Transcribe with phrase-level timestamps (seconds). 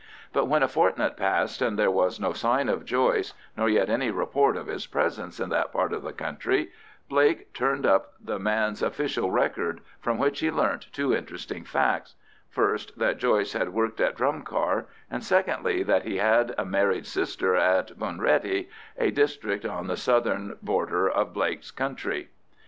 [0.33, 4.09] But when a fortnight passed and there was no sign of Joyce, nor yet any
[4.09, 6.71] report of his presence in that part of the country,
[7.07, 12.15] Blake turned up the man's official record, from which he learnt two interesting facts:
[12.49, 17.55] first, that Joyce had worked at Drumcar; and, secondly, that he had a married sister
[17.55, 22.29] in Bunrattey, a district on the southern border of Blake's country.